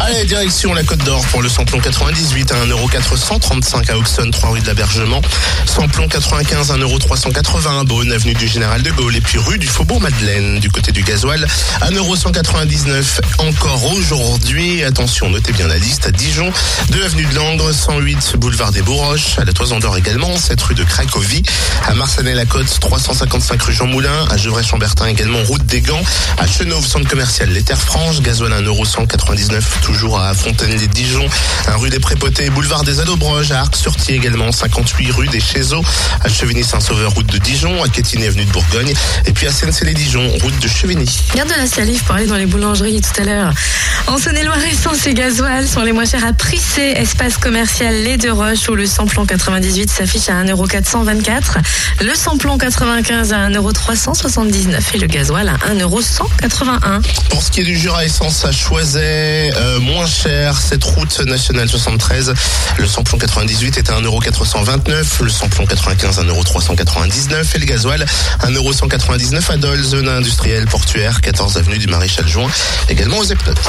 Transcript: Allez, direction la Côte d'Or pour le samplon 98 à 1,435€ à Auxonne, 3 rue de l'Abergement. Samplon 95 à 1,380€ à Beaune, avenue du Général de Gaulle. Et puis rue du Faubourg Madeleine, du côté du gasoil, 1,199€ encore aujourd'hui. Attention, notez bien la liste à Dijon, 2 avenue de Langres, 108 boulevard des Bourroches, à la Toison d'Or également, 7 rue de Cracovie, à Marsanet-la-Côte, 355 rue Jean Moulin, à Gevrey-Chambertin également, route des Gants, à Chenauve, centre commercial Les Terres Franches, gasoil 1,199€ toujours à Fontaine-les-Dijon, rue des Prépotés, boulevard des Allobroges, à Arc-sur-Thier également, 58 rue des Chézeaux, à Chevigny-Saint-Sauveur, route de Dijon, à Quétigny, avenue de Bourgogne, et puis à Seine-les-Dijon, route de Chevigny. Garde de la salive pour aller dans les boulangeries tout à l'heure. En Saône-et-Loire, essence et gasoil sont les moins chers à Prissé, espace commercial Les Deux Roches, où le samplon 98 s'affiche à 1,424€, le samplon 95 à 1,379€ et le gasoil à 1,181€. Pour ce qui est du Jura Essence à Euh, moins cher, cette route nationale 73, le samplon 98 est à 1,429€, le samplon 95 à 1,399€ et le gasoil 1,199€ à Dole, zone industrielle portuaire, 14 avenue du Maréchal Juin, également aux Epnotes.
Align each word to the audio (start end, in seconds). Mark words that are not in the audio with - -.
Allez, 0.00 0.24
direction 0.24 0.72
la 0.74 0.82
Côte 0.82 1.04
d'Or 1.04 1.24
pour 1.26 1.42
le 1.42 1.48
samplon 1.48 1.80
98 1.80 2.52
à 2.52 2.66
1,435€ 2.66 3.90
à 3.90 3.98
Auxonne, 3.98 4.30
3 4.30 4.50
rue 4.50 4.60
de 4.60 4.66
l'Abergement. 4.66 5.20
Samplon 5.64 6.08
95 6.08 6.70
à 6.70 6.76
1,380€ 6.76 7.80
à 7.80 7.84
Beaune, 7.84 8.12
avenue 8.12 8.34
du 8.34 8.46
Général 8.46 8.82
de 8.82 8.90
Gaulle. 8.90 9.16
Et 9.16 9.20
puis 9.20 9.38
rue 9.38 9.58
du 9.58 9.66
Faubourg 9.66 10.00
Madeleine, 10.00 10.60
du 10.60 10.70
côté 10.70 10.92
du 10.92 11.02
gasoil, 11.02 11.46
1,199€ 11.82 13.04
encore 13.38 13.92
aujourd'hui. 13.92 14.84
Attention, 14.84 15.30
notez 15.30 15.52
bien 15.52 15.66
la 15.66 15.78
liste 15.78 16.06
à 16.06 16.10
Dijon, 16.10 16.52
2 16.90 17.04
avenue 17.04 17.24
de 17.26 17.34
Langres, 17.34 17.72
108 17.72 18.36
boulevard 18.36 18.72
des 18.72 18.82
Bourroches, 18.82 19.38
à 19.38 19.44
la 19.44 19.52
Toison 19.52 19.78
d'Or 19.78 19.96
également, 19.96 20.36
7 20.36 20.60
rue 20.62 20.74
de 20.74 20.84
Cracovie, 20.84 21.42
à 21.86 21.94
Marsanet-la-Côte, 21.94 22.78
355 22.80 23.62
rue 23.62 23.72
Jean 23.72 23.86
Moulin, 23.86 24.26
à 24.30 24.36
Gevrey-Chambertin 24.36 25.06
également, 25.06 25.42
route 25.44 25.64
des 25.66 25.80
Gants, 25.80 26.02
à 26.38 26.46
Chenauve, 26.46 26.86
centre 26.86 27.08
commercial 27.08 27.48
Les 27.50 27.62
Terres 27.62 27.80
Franches, 27.80 28.20
gasoil 28.20 28.52
1,199€ 29.06 29.62
toujours 29.82 30.18
à 30.18 30.34
Fontaine-les-Dijon, 30.34 31.26
rue 31.76 31.90
des 31.90 31.98
Prépotés, 31.98 32.50
boulevard 32.50 32.84
des 32.84 33.00
Allobroges, 33.00 33.52
à 33.52 33.60
Arc-sur-Thier 33.60 34.16
également, 34.16 34.52
58 34.52 35.10
rue 35.12 35.28
des 35.28 35.40
Chézeaux, 35.40 35.82
à 36.22 36.28
Chevigny-Saint-Sauveur, 36.28 37.12
route 37.12 37.26
de 37.26 37.38
Dijon, 37.38 37.82
à 37.82 37.88
Quétigny, 37.88 38.26
avenue 38.26 38.44
de 38.44 38.50
Bourgogne, 38.50 38.92
et 39.24 39.32
puis 39.32 39.46
à 39.46 39.52
Seine-les-Dijon, 39.52 40.28
route 40.42 40.58
de 40.60 40.68
Chevigny. 40.68 41.08
Garde 41.34 41.48
de 41.48 41.54
la 41.54 41.66
salive 41.66 42.02
pour 42.04 42.14
aller 42.16 42.26
dans 42.26 42.36
les 42.36 42.46
boulangeries 42.46 43.00
tout 43.00 43.20
à 43.20 43.24
l'heure. 43.24 43.52
En 44.06 44.18
Saône-et-Loire, 44.18 44.64
essence 44.64 45.06
et 45.06 45.14
gasoil 45.14 45.66
sont 45.66 45.82
les 45.82 45.92
moins 45.92 46.04
chers 46.04 46.24
à 46.24 46.32
Prissé, 46.32 46.94
espace 46.96 47.38
commercial 47.38 47.94
Les 48.02 48.16
Deux 48.16 48.32
Roches, 48.32 48.68
où 48.68 48.74
le 48.74 48.86
samplon 48.86 49.26
98 49.26 49.90
s'affiche 49.90 50.28
à 50.28 50.44
1,424€, 50.44 51.40
le 52.02 52.14
samplon 52.14 52.58
95 52.58 53.32
à 53.32 53.48
1,379€ 53.50 54.94
et 54.94 54.98
le 54.98 55.06
gasoil 55.06 55.48
à 55.48 55.56
1,181€. 55.72 57.02
Pour 57.30 57.42
ce 57.42 57.50
qui 57.50 57.60
est 57.60 57.64
du 57.64 57.76
Jura 57.76 58.04
Essence 58.04 58.44
à 58.44 58.52
Euh, 58.98 59.80
moins 59.80 60.06
cher, 60.06 60.56
cette 60.60 60.84
route 60.84 61.20
nationale 61.20 61.68
73, 61.68 62.34
le 62.78 62.86
samplon 62.86 63.18
98 63.18 63.78
est 63.78 63.90
à 63.90 64.00
1,429€, 64.00 65.22
le 65.22 65.28
samplon 65.28 65.66
95 65.66 66.18
à 66.18 66.22
1,399€ 66.22 67.56
et 67.56 67.58
le 67.58 67.64
gasoil 67.64 68.04
1,199€ 68.40 69.52
à 69.52 69.56
Dole, 69.56 69.82
zone 69.82 70.08
industrielle 70.08 70.66
portuaire, 70.66 71.20
14 71.20 71.58
avenue 71.58 71.78
du 71.78 71.86
Maréchal 71.86 72.26
Juin, 72.26 72.48
également 72.88 73.18
aux 73.18 73.24
Epnotes. 73.24 73.60